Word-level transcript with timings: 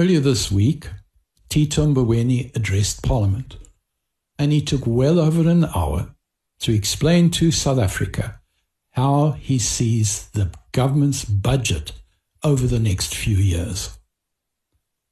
Earlier 0.00 0.20
this 0.20 0.50
week, 0.50 0.88
Tito 1.50 1.86
Mboweni 1.86 2.56
addressed 2.56 3.02
Parliament, 3.02 3.58
and 4.38 4.50
he 4.50 4.62
took 4.62 4.86
well 4.86 5.18
over 5.18 5.46
an 5.46 5.66
hour 5.76 6.14
to 6.60 6.72
explain 6.72 7.28
to 7.32 7.52
South 7.52 7.78
Africa 7.78 8.40
how 8.92 9.32
he 9.32 9.58
sees 9.58 10.30
the 10.30 10.52
government's 10.72 11.26
budget 11.26 11.92
over 12.42 12.66
the 12.66 12.78
next 12.78 13.14
few 13.14 13.36
years. 13.36 13.98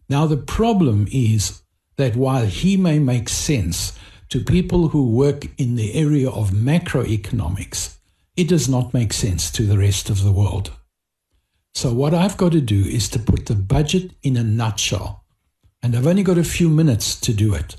Now, 0.09 0.25
the 0.25 0.39
problem 0.39 1.07
is 1.13 1.61
that 1.97 2.17
while 2.17 2.47
he 2.47 2.79
may 2.79 2.99
make 2.99 3.29
sense 3.29 3.93
to 4.31 4.41
people 4.43 4.89
who 4.89 5.11
work 5.11 5.49
in 5.61 5.75
the 5.75 5.93
area 5.93 6.31
of 6.31 6.53
macroeconomics, 6.53 7.99
it 8.39 8.49
does 8.49 8.71
not 8.71 8.95
make 8.95 9.13
sense 9.13 9.51
to 9.51 9.65
the 9.65 9.77
rest 9.77 10.09
of 10.09 10.25
the 10.25 10.33
world. 10.33 10.71
So, 11.79 11.93
what 11.93 12.13
I've 12.13 12.37
got 12.37 12.51
to 12.51 12.61
do 12.61 12.83
is 12.83 13.09
to 13.11 13.21
put 13.21 13.47
the 13.47 13.55
budget 13.55 14.11
in 14.25 14.37
a 14.37 14.43
nutshell. 14.43 15.23
And 15.81 15.95
I've 15.95 16.09
only 16.09 16.25
got 16.25 16.37
a 16.37 16.43
few 16.43 16.69
minutes 16.69 17.15
to 17.21 17.33
do 17.33 17.55
it. 17.55 17.77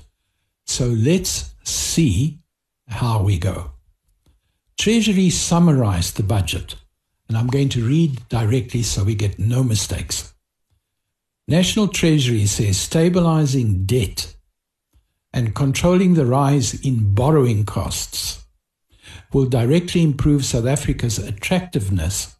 So, 0.64 0.86
let's 0.86 1.54
see 1.64 2.38
how 2.88 3.22
we 3.22 3.38
go. 3.38 3.72
Treasury 4.78 5.28
summarized 5.28 6.16
the 6.16 6.22
budget, 6.22 6.76
and 7.28 7.36
I'm 7.36 7.48
going 7.48 7.68
to 7.68 7.86
read 7.86 8.26
directly 8.30 8.82
so 8.82 9.04
we 9.04 9.14
get 9.14 9.38
no 9.38 9.62
mistakes. 9.62 10.32
National 11.46 11.86
Treasury 11.86 12.46
says 12.46 12.78
stabilizing 12.78 13.84
debt 13.84 14.34
and 15.34 15.54
controlling 15.54 16.14
the 16.14 16.24
rise 16.24 16.72
in 16.72 17.12
borrowing 17.12 17.66
costs 17.66 18.46
will 19.34 19.44
directly 19.44 20.02
improve 20.02 20.46
South 20.46 20.64
Africa's 20.64 21.18
attractiveness 21.18 22.39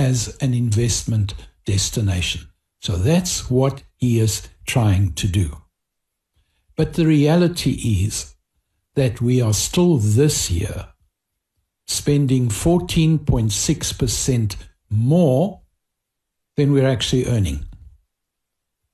as 0.00 0.36
an 0.40 0.54
investment 0.54 1.34
destination. 1.66 2.48
So 2.80 2.96
that's 2.96 3.50
what 3.50 3.82
he 3.96 4.18
is 4.18 4.48
trying 4.66 5.12
to 5.14 5.26
do. 5.28 5.58
But 6.74 6.94
the 6.94 7.06
reality 7.06 8.04
is 8.06 8.34
that 8.94 9.20
we 9.20 9.42
are 9.42 9.52
still 9.52 9.98
this 9.98 10.50
year 10.50 10.86
spending 11.86 12.48
14.6% 12.48 14.56
more 14.88 15.60
than 16.56 16.72
we're 16.72 16.88
actually 16.88 17.26
earning. 17.26 17.66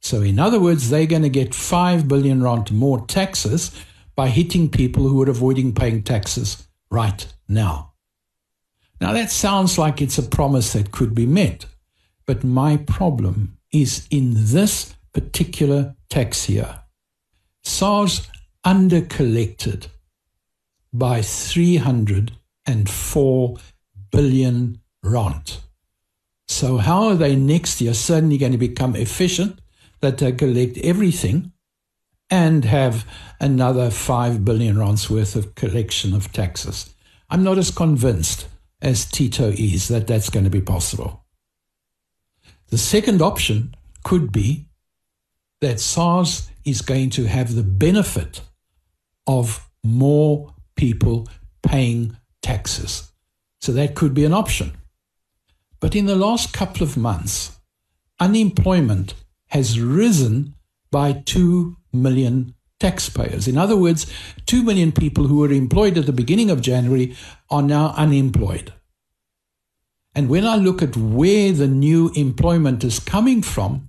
So, 0.00 0.22
in 0.22 0.40
other 0.40 0.58
words, 0.58 0.90
they're 0.90 1.06
going 1.06 1.22
to 1.22 1.28
get 1.28 1.54
5 1.54 2.08
billion 2.08 2.42
rand 2.42 2.72
more 2.72 3.06
taxes 3.06 3.70
by 4.16 4.28
hitting 4.28 4.68
people 4.68 5.06
who 5.06 5.22
are 5.22 5.30
avoiding 5.30 5.72
paying 5.72 6.02
taxes 6.02 6.66
right 6.90 7.26
now. 7.48 7.92
Now, 9.00 9.12
that 9.12 9.30
sounds 9.30 9.78
like 9.78 10.02
it's 10.02 10.18
a 10.18 10.22
promise 10.22 10.72
that 10.72 10.92
could 10.92 11.14
be 11.14 11.26
met, 11.26 11.66
but 12.32 12.42
my 12.42 12.78
problem 12.78 13.58
is 13.74 14.08
in 14.10 14.32
this 14.34 14.94
particular 15.12 15.94
tax 16.08 16.48
year. 16.48 16.80
SARS 17.62 18.26
undercollected 18.64 19.88
by 20.94 21.20
304 21.20 23.56
billion 24.10 24.80
rand. 25.02 25.58
So, 26.48 26.78
how 26.78 27.08
are 27.08 27.16
they 27.16 27.36
next 27.36 27.82
year 27.82 27.92
suddenly 27.92 28.38
going 28.38 28.52
to 28.52 28.58
become 28.58 28.96
efficient 28.96 29.60
that 30.00 30.16
they 30.16 30.32
collect 30.32 30.78
everything 30.78 31.52
and 32.30 32.64
have 32.64 33.04
another 33.40 33.90
5 33.90 34.42
billion 34.42 34.78
rands 34.78 35.10
worth 35.10 35.36
of 35.36 35.54
collection 35.54 36.14
of 36.14 36.32
taxes? 36.32 36.94
I'm 37.28 37.44
not 37.44 37.58
as 37.58 37.70
convinced 37.70 38.48
as 38.80 39.04
Tito 39.04 39.50
is 39.50 39.88
that 39.88 40.06
that's 40.06 40.30
going 40.30 40.44
to 40.44 40.50
be 40.50 40.62
possible. 40.62 41.21
The 42.72 42.78
second 42.78 43.20
option 43.20 43.74
could 44.02 44.32
be 44.32 44.64
that 45.60 45.78
SARS 45.78 46.48
is 46.64 46.80
going 46.80 47.10
to 47.10 47.26
have 47.26 47.54
the 47.54 47.62
benefit 47.62 48.40
of 49.26 49.68
more 49.84 50.54
people 50.74 51.28
paying 51.62 52.16
taxes. 52.40 53.12
So 53.60 53.72
that 53.72 53.94
could 53.94 54.14
be 54.14 54.24
an 54.24 54.32
option. 54.32 54.72
But 55.80 55.94
in 55.94 56.06
the 56.06 56.16
last 56.16 56.54
couple 56.54 56.82
of 56.82 56.96
months, 56.96 57.60
unemployment 58.18 59.16
has 59.48 59.78
risen 59.78 60.54
by 60.90 61.12
2 61.12 61.76
million 61.92 62.54
taxpayers. 62.80 63.46
In 63.46 63.58
other 63.58 63.76
words, 63.76 64.10
2 64.46 64.62
million 64.62 64.92
people 64.92 65.26
who 65.26 65.40
were 65.40 65.52
employed 65.52 65.98
at 65.98 66.06
the 66.06 66.12
beginning 66.12 66.50
of 66.50 66.62
January 66.62 67.14
are 67.50 67.60
now 67.60 67.92
unemployed. 67.98 68.72
And 70.14 70.28
when 70.28 70.44
I 70.44 70.56
look 70.56 70.82
at 70.82 70.96
where 70.96 71.52
the 71.52 71.68
new 71.68 72.10
employment 72.14 72.84
is 72.84 73.00
coming 73.00 73.42
from, 73.42 73.88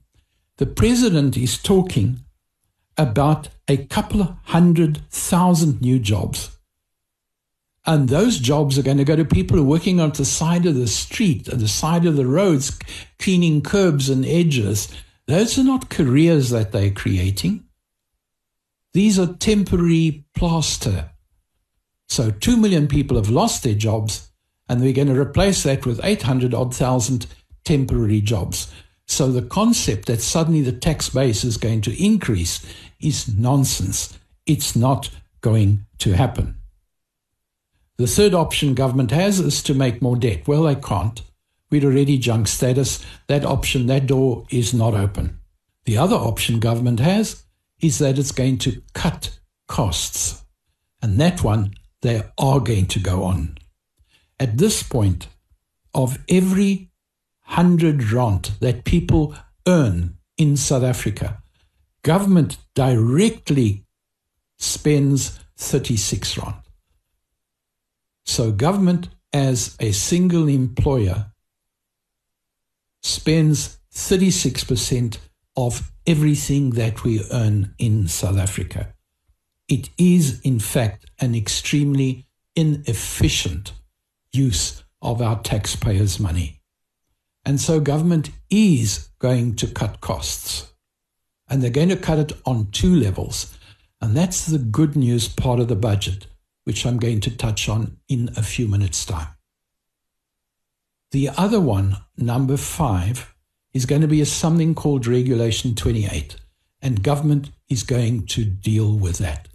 the 0.58 0.66
president 0.66 1.36
is 1.36 1.58
talking 1.58 2.20
about 2.98 3.50
a 3.68 3.78
couple 3.78 4.22
of 4.22 4.36
hundred 4.46 5.02
thousand 5.10 5.82
new 5.82 6.00
jobs. 6.00 6.58
And 7.86 8.08
those 8.08 8.40
jobs 8.40 8.78
are 8.78 8.84
going 8.84 8.98
to 8.98 9.04
go 9.04 9.18
to 9.18 9.26
people 9.26 9.58
who 9.58 9.64
are 9.64 9.68
working 9.68 10.00
on 10.00 10.12
the 10.12 10.24
side 10.24 10.66
of 10.66 10.76
the 10.76 10.88
street, 10.88 11.52
on 11.52 11.60
the 11.60 11.68
side 11.68 12.06
of 12.06 12.16
the 12.16 12.26
roads, 12.26 12.80
cleaning 13.20 13.62
curbs 13.62 14.10
and 14.10 14.26
edges. 14.26 14.88
Those 15.28 15.58
are 15.58 15.64
not 15.64 15.90
careers 15.90 16.50
that 16.52 16.72
they're 16.72 16.92
creating. 16.92 17.66
These 18.94 19.20
are 19.20 19.34
temporary 19.34 20.26
plaster. 20.34 21.10
So 22.08 22.32
two 22.32 22.56
million 22.56 22.88
people 22.88 23.18
have 23.18 23.30
lost 23.30 23.64
their 23.64 23.74
jobs, 23.74 24.30
and 24.68 24.82
we're 24.82 24.94
going 24.94 25.08
to 25.08 25.20
replace 25.20 25.64
that 25.64 25.86
with 25.86 26.04
800 26.04 26.54
odd 26.54 26.76
thousand 26.76 27.28
temporary 27.64 28.22
jobs. 28.22 28.72
So 29.06 29.32
the 29.32 29.42
concept 29.42 30.08
that 30.08 30.22
suddenly 30.22 30.62
the 30.62 30.72
tax 30.72 31.10
base 31.10 31.44
is 31.44 31.58
going 31.58 31.82
to 31.82 32.04
increase 32.04 32.66
is 33.00 33.34
nonsense. 33.34 34.18
It's 34.46 34.76
not 34.76 35.10
going 35.42 35.86
to 36.00 36.14
happen. 36.14 36.58
The 37.98 38.08
third 38.08 38.34
option 38.34 38.74
government 38.74 39.12
has 39.12 39.40
is 39.40 39.62
to 39.64 39.74
make 39.74 40.02
more 40.02 40.16
debt. 40.16 40.48
Well, 40.48 40.64
they 40.64 40.76
can't. 40.76 41.22
We'd 41.70 41.86
already 41.86 42.18
junk 42.18 42.48
status. 42.48 43.06
That 43.28 43.46
option, 43.46 43.88
that 43.88 44.08
door 44.08 44.46
is 44.50 44.74
not 44.74 44.94
open. 44.94 45.40
The 45.86 45.98
other 45.98 46.16
option 46.16 46.60
government 46.60 47.00
has 47.00 47.44
is 47.82 48.00
that 48.00 48.18
it's 48.18 48.32
going 48.32 48.58
to 48.60 48.82
cut 48.94 49.38
costs. 49.68 50.44
And 51.02 51.20
that 51.20 51.44
one, 51.44 51.74
they 52.02 52.24
are 52.38 52.60
going 52.60 52.88
to 52.88 53.00
go 53.00 53.24
on. 53.24 53.58
At 54.44 54.58
this 54.58 54.84
point, 54.84 55.30
of 55.94 56.20
every 56.28 56.92
hundred 57.44 58.12
rand 58.12 58.52
that 58.60 58.84
people 58.84 59.34
earn 59.66 60.18
in 60.36 60.58
South 60.58 60.84
Africa, 60.84 61.42
government 62.04 62.58
directly 62.76 63.86
spends 64.58 65.40
36 65.56 66.38
rand. 66.40 66.56
So 68.26 68.52
government 68.52 69.08
as 69.32 69.78
a 69.80 69.94
single 69.94 70.50
employer 70.50 71.28
spends 73.02 73.78
36% 73.94 75.20
of 75.56 75.90
everything 76.06 76.72
that 76.72 77.06
we 77.06 77.24
earn 77.32 77.74
in 77.80 78.10
South 78.10 78.38
Africa. 78.38 78.94
It 79.70 79.90
is, 79.98 80.42
in 80.42 80.60
fact, 80.60 81.06
an 81.22 81.34
extremely 81.34 82.28
inefficient 82.58 83.72
use 84.34 84.84
of 85.02 85.22
our 85.22 85.40
taxpayers' 85.42 86.20
money. 86.20 86.62
And 87.46 87.60
so 87.60 87.80
government 87.80 88.32
is 88.50 89.10
going 89.20 89.56
to 89.58 89.68
cut 89.68 90.02
costs. 90.02 90.74
And 91.50 91.62
they're 91.62 91.70
going 91.70 91.90
to 91.90 91.98
cut 91.98 92.20
it 92.20 92.34
on 92.46 92.72
two 92.72 92.96
levels. 92.96 93.58
And 94.02 94.16
that's 94.16 94.46
the 94.46 94.58
good 94.58 94.96
news 94.96 95.28
part 95.28 95.60
of 95.60 95.68
the 95.68 95.76
budget, 95.76 96.28
which 96.64 96.86
I'm 96.86 96.98
going 96.98 97.20
to 97.22 97.36
touch 97.36 97.68
on 97.68 97.98
in 98.08 98.30
a 98.36 98.44
few 98.44 98.68
minutes' 98.68 99.06
time. 99.06 99.28
The 101.12 101.30
other 101.38 101.60
one, 101.60 101.98
number 102.18 102.58
five, 102.58 103.36
is 103.74 103.86
going 103.86 104.02
to 104.02 104.08
be 104.08 104.24
something 104.26 104.74
called 104.74 105.06
Regulation 105.06 105.76
28, 105.76 106.38
and 106.82 107.04
government 107.04 107.52
is 107.70 107.84
going 107.84 108.26
to 108.28 108.46
deal 108.46 108.98
with 108.98 109.18
that. 109.20 109.48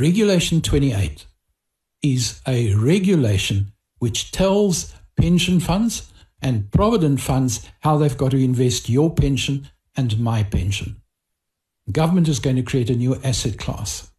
Regulation 0.00 0.60
28 0.60 1.26
is 2.02 2.40
a 2.46 2.74
regulation 2.74 3.72
which 3.98 4.32
tells 4.32 4.94
pension 5.16 5.60
funds 5.60 6.12
and 6.42 6.70
provident 6.70 7.20
funds 7.20 7.66
how 7.80 7.96
they've 7.96 8.16
got 8.16 8.30
to 8.30 8.44
invest 8.44 8.88
your 8.88 9.12
pension 9.12 9.68
and 9.96 10.18
my 10.18 10.42
pension. 10.42 11.00
Government 11.90 12.28
is 12.28 12.40
going 12.40 12.56
to 12.56 12.62
create 12.62 12.90
a 12.90 12.96
new 12.96 13.16
asset 13.22 13.58
class. 13.58 14.10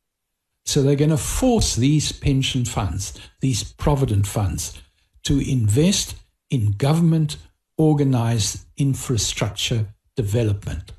So 0.66 0.82
they're 0.82 0.96
going 0.96 1.12
to 1.12 1.18
force 1.18 1.76
these 1.76 2.12
pension 2.12 2.66
funds, 2.66 3.14
these 3.40 3.64
provident 3.64 4.28
funds, 4.28 4.82
to 5.24 5.40
invest 5.40 6.16
in 6.50 6.72
government 6.72 7.38
organized 7.78 8.66
infrastructure 8.78 9.88
development. 10.16 10.92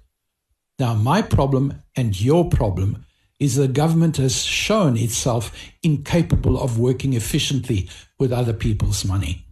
Now, 0.79 0.95
my 0.95 1.23
problem 1.23 1.83
and 1.97 2.19
your 2.19 2.49
problem 2.49 3.05
is 3.41 3.57
the 3.57 3.69
government 3.69 4.17
has 4.17 4.45
shown 4.45 4.97
itself 4.97 5.53
incapable 5.83 6.61
of 6.61 6.79
working 6.79 7.15
efficiently 7.15 7.89
with 8.19 8.33
other 8.33 8.53
people's 8.53 9.05
money. 9.05 9.47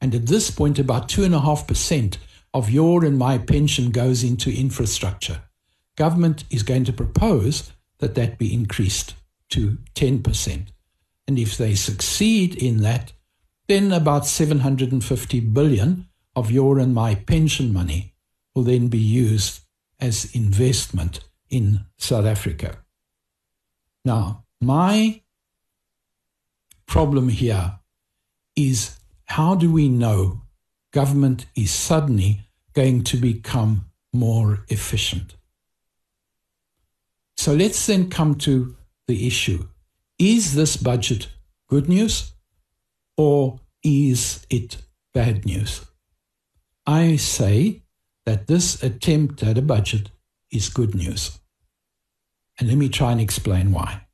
And 0.00 0.14
at 0.14 0.26
this 0.26 0.50
point, 0.50 0.78
about 0.78 1.08
2.5% 1.08 2.18
of 2.52 2.70
your 2.70 3.04
and 3.04 3.18
my 3.18 3.38
pension 3.38 3.90
goes 3.90 4.22
into 4.22 4.50
infrastructure. 4.50 5.42
Government 5.96 6.44
is 6.50 6.62
going 6.62 6.84
to 6.84 6.92
propose 6.92 7.72
that 7.98 8.14
that 8.14 8.38
be 8.38 8.52
increased 8.52 9.14
to 9.50 9.78
10%. 9.94 10.66
And 11.26 11.38
if 11.38 11.56
they 11.56 11.74
succeed 11.74 12.54
in 12.54 12.82
that, 12.82 13.12
then 13.66 13.92
about 13.92 14.26
750 14.26 15.40
billion 15.40 16.08
of 16.36 16.50
your 16.50 16.78
and 16.78 16.94
my 16.94 17.14
pension 17.14 17.72
money 17.72 18.14
will 18.54 18.64
then 18.64 18.88
be 18.88 18.98
used 18.98 19.60
as 20.00 20.34
investment 20.34 21.20
in 21.48 21.86
South 21.96 22.26
Africa. 22.26 22.78
Now, 24.04 24.44
my 24.60 25.22
problem 26.86 27.30
here 27.30 27.78
is 28.56 28.98
how 29.26 29.54
do 29.54 29.72
we 29.72 29.88
know 29.88 30.42
government 30.92 31.46
is 31.56 31.72
suddenly 31.72 32.40
going 32.72 33.04
to 33.04 33.16
become 33.16 33.86
more 34.12 34.64
efficient? 34.68 35.36
So 37.36 37.52
let's 37.52 37.86
then 37.86 38.10
come 38.10 38.36
to 38.36 38.76
the 39.06 39.26
issue. 39.26 39.66
Is 40.18 40.54
this 40.54 40.76
budget 40.76 41.28
good 41.68 41.88
news 41.88 42.32
or 43.16 43.60
is 43.82 44.46
it 44.48 44.78
bad 45.12 45.44
news? 45.44 45.84
I 46.86 47.16
say 47.16 47.82
that 48.24 48.46
this 48.46 48.82
attempt 48.82 49.42
at 49.42 49.58
a 49.58 49.62
budget 49.62 50.10
is 50.50 50.68
good 50.68 50.94
news. 50.94 51.38
And 52.58 52.68
let 52.68 52.78
me 52.78 52.88
try 52.88 53.12
and 53.12 53.20
explain 53.20 53.72
why. 53.72 54.06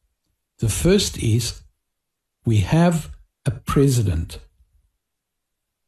The 0.58 0.68
first 0.68 1.22
is 1.22 1.62
we 2.44 2.58
have 2.58 3.10
a 3.46 3.50
president 3.50 4.38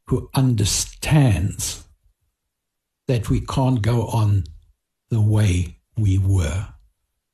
who 0.07 0.29
understands 0.33 1.85
that 3.07 3.29
we 3.29 3.41
can't 3.41 3.81
go 3.81 4.07
on 4.07 4.43
the 5.09 5.21
way 5.21 5.77
we 5.97 6.17
were. 6.17 6.67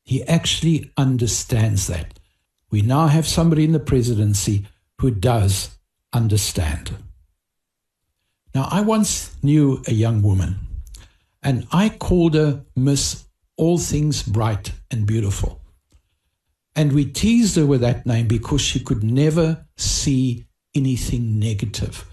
He 0.04 0.24
actually 0.24 0.92
understands 0.98 1.88
that. 1.88 2.19
We 2.71 2.81
now 2.81 3.07
have 3.07 3.27
somebody 3.27 3.63
in 3.63 3.71
the 3.71 3.80
presidency 3.80 4.68
who 5.00 5.12
does 5.12 5.77
understand. 6.13 6.95
Now, 8.54 8.68
I 8.71 8.81
once 8.81 9.36
knew 9.44 9.81
a 9.88 9.94
young 9.94 10.21
woman, 10.21 10.56
and 11.44 11.68
I 11.71 11.89
called 11.89 12.33
her 12.33 12.66
Miss 12.75 13.25
All 13.57 13.77
Things 13.77 14.24
Bright 14.24 14.74
and 14.89 15.06
Beautiful. 15.06 15.62
And 16.80 16.94
we 16.94 17.04
teased 17.04 17.58
her 17.58 17.66
with 17.66 17.81
that 17.81 18.06
name 18.06 18.30
because 18.30 18.62
she 18.62 18.80
could 18.80 19.04
never 19.04 19.68
see 19.76 20.48
anything 20.74 21.38
negative. 21.38 22.06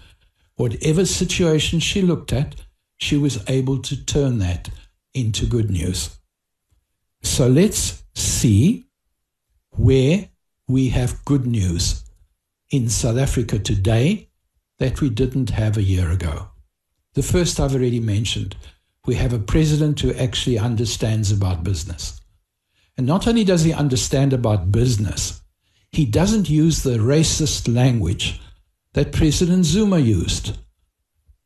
Whatever 0.55 1.05
situation 1.05 1.79
she 1.79 2.01
looked 2.01 2.33
at, 2.33 2.55
she 2.97 3.15
was 3.15 3.41
able 3.49 3.81
to 3.83 4.03
turn 4.03 4.39
that 4.39 4.67
into 5.13 5.45
good 5.45 5.69
news. 5.71 6.19
So 7.23 7.47
let's 7.47 8.03
see 8.13 8.89
where 9.69 10.27
we 10.67 10.89
have 10.89 11.23
good 11.23 11.47
news 11.47 12.03
in 12.69 12.89
South 12.89 13.17
Africa 13.17 13.59
today 13.59 14.27
that 14.79 14.99
we 14.99 15.09
didn't 15.09 15.51
have 15.51 15.77
a 15.77 15.81
year 15.81 16.11
ago. 16.11 16.49
The 17.13 17.23
first 17.23 17.57
I've 17.57 17.73
already 17.73 18.01
mentioned, 18.01 18.57
we 19.05 19.15
have 19.15 19.31
a 19.31 19.39
president 19.39 20.01
who 20.01 20.13
actually 20.15 20.59
understands 20.59 21.31
about 21.31 21.63
business. 21.63 22.19
And 22.97 23.05
not 23.05 23.27
only 23.27 23.43
does 23.43 23.63
he 23.63 23.71
understand 23.71 24.33
about 24.33 24.71
business, 24.71 25.41
he 25.91 26.05
doesn't 26.05 26.49
use 26.49 26.83
the 26.83 26.97
racist 26.97 27.73
language 27.73 28.41
that 28.93 29.13
President 29.13 29.65
Zuma 29.65 29.99
used. 29.99 30.57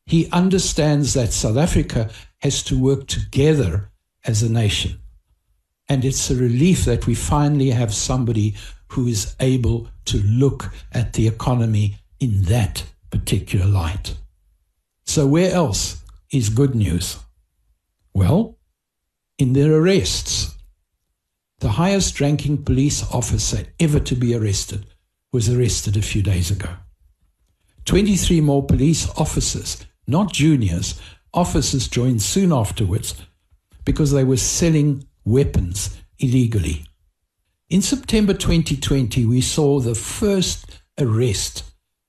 He 0.06 0.30
understands 0.30 1.14
that 1.14 1.32
South 1.32 1.56
Africa 1.56 2.10
has 2.38 2.62
to 2.64 2.78
work 2.78 3.06
together 3.06 3.90
as 4.24 4.42
a 4.42 4.50
nation. 4.50 4.98
And 5.88 6.04
it's 6.04 6.30
a 6.30 6.36
relief 6.36 6.84
that 6.86 7.06
we 7.06 7.14
finally 7.14 7.70
have 7.70 7.94
somebody 7.94 8.54
who 8.88 9.06
is 9.06 9.36
able 9.40 9.88
to 10.06 10.18
look 10.18 10.70
at 10.92 11.12
the 11.12 11.28
economy 11.28 11.96
in 12.18 12.42
that 12.42 12.84
particular 13.10 13.66
light. 13.66 14.14
So, 15.04 15.26
where 15.26 15.52
else 15.52 16.02
is 16.30 16.48
good 16.48 16.74
news? 16.74 17.18
Well, 18.14 18.58
in 19.38 19.52
their 19.52 19.74
arrests. 19.74 20.54
The 21.62 21.70
highest 21.70 22.20
ranking 22.20 22.64
police 22.64 23.04
officer 23.12 23.66
ever 23.78 24.00
to 24.00 24.16
be 24.16 24.34
arrested 24.34 24.84
was 25.32 25.48
arrested 25.48 25.96
a 25.96 26.02
few 26.02 26.20
days 26.20 26.50
ago. 26.50 26.70
23 27.84 28.40
more 28.40 28.66
police 28.66 29.08
officers, 29.10 29.86
not 30.08 30.32
juniors, 30.32 31.00
officers 31.32 31.86
joined 31.86 32.20
soon 32.20 32.52
afterwards 32.52 33.14
because 33.84 34.10
they 34.10 34.24
were 34.24 34.38
selling 34.38 35.06
weapons 35.24 35.96
illegally. 36.18 36.84
In 37.70 37.80
September 37.80 38.34
2020, 38.34 39.24
we 39.24 39.40
saw 39.40 39.78
the 39.78 39.94
first 39.94 40.82
arrest 40.98 41.62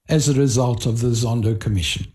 as 0.09 0.27
a 0.27 0.33
result 0.33 0.87
of 0.87 0.99
the 0.99 1.09
Zondo 1.09 1.59
Commission. 1.59 2.11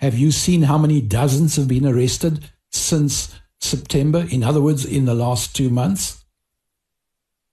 Have 0.00 0.16
you 0.16 0.30
seen 0.30 0.62
how 0.62 0.78
many 0.78 1.02
dozens 1.02 1.56
have 1.56 1.68
been 1.68 1.84
arrested 1.84 2.48
since 2.72 3.38
September? 3.64 4.26
In 4.30 4.42
other 4.42 4.60
words, 4.60 4.84
in 4.84 5.04
the 5.04 5.14
last 5.14 5.56
two 5.56 5.70
months? 5.70 6.24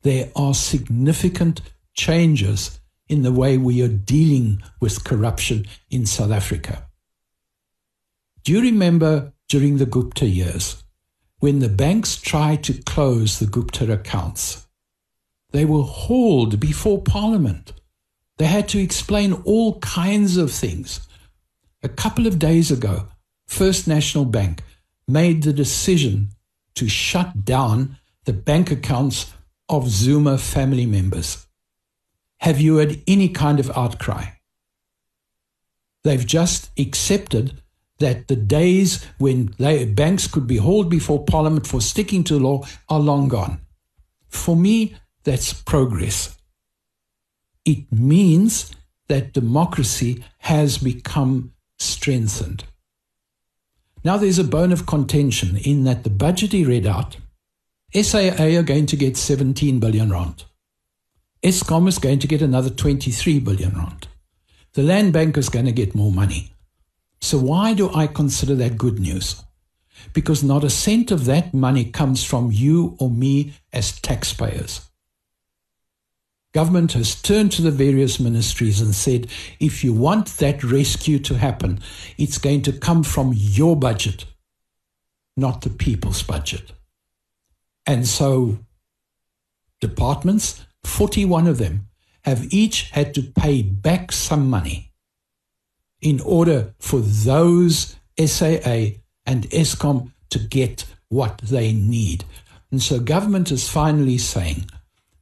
There 0.03 0.29
are 0.35 0.53
significant 0.53 1.61
changes 1.93 2.79
in 3.07 3.23
the 3.23 3.31
way 3.31 3.57
we 3.57 3.81
are 3.81 3.87
dealing 3.87 4.63
with 4.79 5.03
corruption 5.03 5.65
in 5.89 6.05
South 6.05 6.31
Africa. 6.31 6.87
Do 8.43 8.51
you 8.51 8.61
remember 8.61 9.33
during 9.47 9.77
the 9.77 9.85
Gupta 9.85 10.25
years 10.25 10.83
when 11.39 11.59
the 11.59 11.69
banks 11.69 12.15
tried 12.17 12.63
to 12.63 12.81
close 12.83 13.39
the 13.39 13.45
Gupta 13.45 13.91
accounts? 13.91 14.67
They 15.51 15.65
were 15.65 15.83
hauled 15.83 16.59
before 16.59 17.01
Parliament 17.01 17.73
they 18.41 18.47
had 18.47 18.67
to 18.69 18.79
explain 18.79 19.33
all 19.45 19.77
kinds 19.81 20.35
of 20.35 20.51
things. 20.51 21.07
A 21.83 21.87
couple 21.89 22.25
of 22.25 22.39
days 22.39 22.71
ago, 22.71 23.07
First 23.45 23.87
National 23.87 24.25
Bank 24.25 24.63
made 25.07 25.43
the 25.43 25.53
decision 25.53 26.29
to 26.75 26.87
shut 26.87 27.45
down 27.45 27.97
the 28.25 28.33
bank 28.33 28.71
accounts 28.71 29.33
of 29.67 29.89
Zuma 29.89 30.37
family 30.37 30.85
members. 30.85 31.47
Have 32.39 32.59
you 32.59 32.77
had 32.77 33.01
any 33.07 33.29
kind 33.29 33.59
of 33.59 33.71
outcry? 33.77 34.25
They've 36.03 36.25
just 36.25 36.71
accepted 36.79 37.61
that 37.99 38.27
the 38.27 38.35
days 38.35 39.05
when 39.19 39.53
they, 39.59 39.85
banks 39.85 40.27
could 40.27 40.47
be 40.47 40.57
hauled 40.57 40.89
before 40.89 41.23
Parliament 41.23 41.67
for 41.67 41.79
sticking 41.79 42.23
to 42.25 42.39
law 42.39 42.65
are 42.89 42.99
long 42.99 43.27
gone. 43.27 43.61
For 44.27 44.55
me, 44.55 44.95
that's 45.23 45.53
progress. 45.53 46.35
It 47.63 47.91
means 47.91 48.71
that 49.07 49.33
democracy 49.33 50.23
has 50.39 50.79
become 50.79 51.53
strengthened. 51.77 52.63
Now 54.03 54.17
there's 54.17 54.39
a 54.39 54.43
bone 54.43 54.71
of 54.71 54.87
contention 54.87 55.57
in 55.57 55.83
that 55.83 56.03
the 56.03 56.09
budget 56.09 56.53
he 56.53 56.65
read 56.65 56.87
out, 56.87 57.17
SAA 57.93 58.57
are 58.57 58.63
going 58.63 58.85
to 58.87 58.95
get 58.95 59.17
17 59.17 59.79
billion 59.79 60.11
rand. 60.11 60.45
Eskom 61.43 61.87
is 61.87 61.99
going 61.99 62.19
to 62.19 62.27
get 62.27 62.41
another 62.41 62.69
23 62.69 63.39
billion 63.39 63.73
rand. 63.73 64.07
The 64.73 64.83
land 64.83 65.13
bank 65.13 65.37
is 65.37 65.49
going 65.49 65.65
to 65.65 65.71
get 65.71 65.93
more 65.93 66.11
money. 66.11 66.53
So 67.19 67.37
why 67.37 67.73
do 67.73 67.93
I 67.93 68.07
consider 68.07 68.55
that 68.55 68.77
good 68.77 68.99
news? 68.99 69.43
Because 70.13 70.43
not 70.43 70.63
a 70.63 70.69
cent 70.69 71.11
of 71.11 71.25
that 71.25 71.53
money 71.53 71.85
comes 71.85 72.23
from 72.23 72.51
you 72.51 72.95
or 72.99 73.09
me 73.09 73.53
as 73.71 73.99
taxpayers. 73.99 74.90
Government 76.53 76.93
has 76.93 77.15
turned 77.15 77.51
to 77.53 77.61
the 77.61 77.71
various 77.71 78.19
ministries 78.19 78.81
and 78.81 78.93
said, 78.93 79.27
if 79.59 79.83
you 79.83 79.93
want 79.93 80.27
that 80.37 80.63
rescue 80.63 81.17
to 81.19 81.37
happen, 81.37 81.79
it's 82.17 82.37
going 82.37 82.61
to 82.63 82.73
come 82.73 83.03
from 83.03 83.31
your 83.33 83.77
budget, 83.77 84.25
not 85.37 85.61
the 85.61 85.69
people's 85.69 86.23
budget. 86.23 86.73
And 87.85 88.05
so, 88.05 88.59
departments, 89.79 90.65
41 90.83 91.47
of 91.47 91.57
them, 91.57 91.87
have 92.23 92.53
each 92.53 92.89
had 92.91 93.13
to 93.15 93.23
pay 93.23 93.61
back 93.61 94.11
some 94.11 94.49
money 94.49 94.91
in 96.01 96.19
order 96.19 96.73
for 96.79 96.99
those 96.99 97.95
SAA 98.19 98.97
and 99.25 99.49
Eskom 99.51 100.11
to 100.29 100.39
get 100.39 100.85
what 101.07 101.37
they 101.39 101.71
need. 101.71 102.25
And 102.71 102.81
so, 102.81 102.99
government 102.99 103.51
is 103.51 103.69
finally 103.69 104.17
saying, 104.17 104.65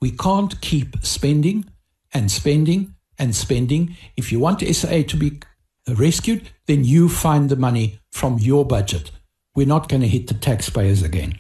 we 0.02 0.12
can't 0.12 0.60
keep 0.62 0.96
spending 1.04 1.66
and 2.14 2.32
spending 2.32 2.96
and 3.18 3.36
spending. 3.36 3.98
If 4.16 4.32
you 4.32 4.40
want 4.40 4.62
SA 4.62 5.04
to 5.08 5.18
be 5.18 5.40
rescued, 5.88 6.50
then 6.68 6.84
you 6.84 7.10
find 7.10 7.50
the 7.50 7.56
money 7.56 8.00
from 8.12 8.40
your 8.40 8.66
budget. 8.66 9.12
We're 9.56 9.68
not 9.68 9.90
going 9.90 10.02
to 10.02 10.08
hit 10.08 10.28
the 10.28 10.34
taxpayers 10.34 11.04
again. 11.04 11.34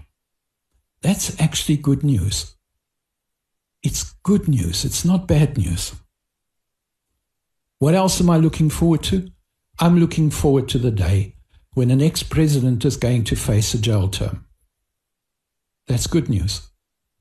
That's 1.02 1.40
actually 1.40 1.78
good 1.78 2.04
news. 2.04 2.56
It's 3.82 4.14
good 4.24 4.50
news. 4.50 4.84
It's 4.84 5.06
not 5.06 5.28
bad 5.28 5.58
news. 5.58 5.96
What 7.78 7.96
else 7.96 8.20
am 8.20 8.30
I 8.30 8.38
looking 8.38 8.70
forward 8.70 9.04
to? 9.04 9.32
I'm 9.80 10.00
looking 10.00 10.30
forward 10.30 10.68
to 10.70 10.78
the 10.78 10.92
day 10.92 11.36
when 11.74 11.92
an 11.92 12.02
ex 12.02 12.24
president 12.24 12.84
is 12.84 12.98
going 12.98 13.24
to 13.26 13.38
face 13.38 13.74
a 13.74 13.80
jail 13.80 14.10
term. 14.10 14.46
That's 15.88 16.08
good 16.08 16.28
news 16.28 16.70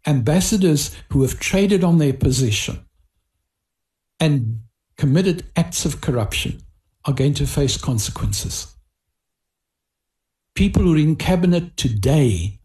ambassadors 0.07 0.95
who 1.11 1.23
have 1.23 1.41
traded 1.41 1.85
on 1.85 1.99
their 1.99 2.13
position 2.13 2.85
and 4.21 4.61
committed 4.97 5.45
acts 5.57 5.85
of 5.85 6.01
corruption 6.01 6.61
are 7.05 7.13
going 7.13 7.35
to 7.35 7.47
face 7.47 7.77
consequences. 7.77 8.75
People 10.55 10.83
who 10.83 10.95
are 10.95 10.99
in 10.99 11.17
cabinet 11.17 11.77
today 11.77 12.59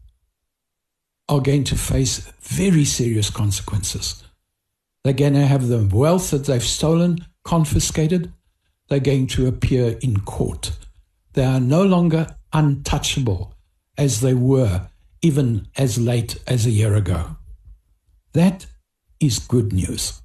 are 1.30 1.40
going 1.40 1.64
to 1.64 1.76
face 1.76 2.32
very 2.42 2.86
serious 2.86 3.30
consequences. 3.30 4.24
They're 5.04 5.14
going 5.14 5.34
to 5.34 5.46
have 5.46 5.68
the 5.68 5.86
wealth 5.86 6.32
that 6.32 6.46
they've 6.46 6.64
stolen 6.64 7.26
confiscated. 7.44 8.34
They're 8.90 9.00
going 9.00 9.28
to 9.28 9.48
appear 9.48 9.98
in 10.02 10.22
court. 10.22 10.72
They 11.34 11.46
are 11.46 11.60
no 11.60 11.84
longer 11.84 12.36
untouchable 12.52 13.54
as 13.98 14.22
they 14.22 14.34
were 14.34 14.90
even 15.24 15.68
as 15.78 15.98
late 15.98 16.38
as 16.46 16.66
a 16.66 16.72
year 16.72 16.94
ago. 16.94 17.38
That 18.34 18.68
is 19.20 19.40
good 19.40 19.72
news. 19.72 20.22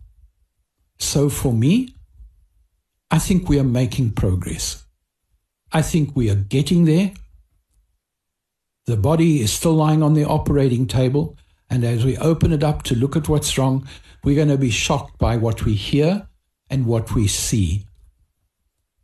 So 0.98 1.28
for 1.28 1.52
me, 1.52 1.94
I 3.10 3.18
think 3.18 3.48
we 3.48 3.58
are 3.58 3.64
making 3.64 4.10
progress. 4.10 4.84
I 5.72 5.82
think 5.82 6.16
we 6.16 6.28
are 6.28 6.34
getting 6.34 6.84
there. 6.84 7.12
The 8.86 8.96
body 8.96 9.40
is 9.40 9.52
still 9.52 9.74
lying 9.74 10.02
on 10.02 10.14
the 10.14 10.24
operating 10.24 10.86
table, 10.86 11.36
and 11.70 11.84
as 11.84 12.04
we 12.04 12.16
open 12.18 12.52
it 12.52 12.64
up 12.64 12.82
to 12.84 12.96
look 12.96 13.14
at 13.16 13.28
what's 13.28 13.56
wrong, 13.56 13.86
we're 14.24 14.34
going 14.34 14.48
to 14.48 14.58
be 14.58 14.70
shocked 14.70 15.18
by 15.18 15.36
what 15.36 15.64
we 15.64 15.74
hear 15.74 16.26
and 16.68 16.86
what 16.86 17.14
we 17.14 17.28
see. 17.28 17.84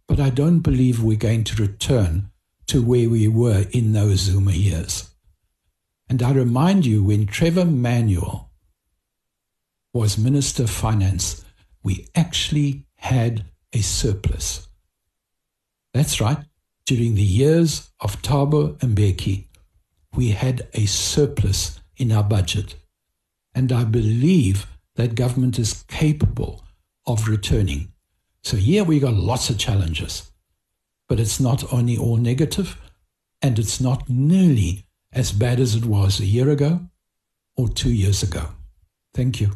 But 0.09 0.19
I 0.19 0.31
don't 0.31 0.61
believe 0.61 1.03
we're 1.03 1.17
going 1.17 1.45
to 1.45 1.63
return 1.63 2.31
to 2.67 2.83
where 2.83 3.09
we 3.09 3.29
were 3.29 3.67
in 3.71 3.93
those 3.93 4.21
Zuma 4.21 4.53
years. 4.53 5.14
And 6.09 6.23
I 6.23 6.33
remind 6.33 6.85
you, 6.87 7.03
when 7.03 7.27
Trevor 7.27 7.65
Manuel 7.65 8.51
was 9.93 10.19
Minister 10.19 10.65
of 10.65 10.71
Finance, 10.71 11.45
we 11.83 12.07
actually 12.15 12.87
had 12.97 13.45
a 13.73 13.81
surplus. 13.81 14.69
That's 15.93 16.21
right. 16.21 16.39
During 16.87 17.15
the 17.15 17.23
years 17.23 17.91
of 18.01 18.21
Thabo 18.23 18.77
Mbeki, 18.79 19.47
we 20.15 20.31
had 20.31 20.69
a 20.75 20.87
surplus 20.87 21.81
in 21.97 22.13
our 22.13 22.25
budget. 22.25 22.77
And 23.55 23.73
I 23.73 23.85
believe 23.85 24.67
that 24.97 25.15
government 25.15 25.59
is 25.59 25.85
capable 25.89 26.65
of 27.07 27.29
returning. 27.29 27.93
So, 28.43 28.57
here 28.57 28.85
we 28.85 29.01
got 29.01 29.15
lots 29.15 29.49
of 29.49 29.59
challenges, 29.59 30.31
but 31.09 31.19
it's 31.19 31.41
not 31.41 31.73
only 31.73 31.97
all 31.97 32.17
negative, 32.17 32.79
and 33.41 33.59
it's 33.59 33.81
not 33.81 34.09
nearly 34.09 34.85
as 35.15 35.33
bad 35.33 35.61
as 35.61 35.75
it 35.75 35.85
was 35.85 36.21
a 36.21 36.27
year 36.27 36.51
ago 36.51 36.81
or 37.57 37.69
two 37.69 37.93
years 37.93 38.23
ago. 38.23 38.49
Thank 39.15 39.41
you. 39.41 39.53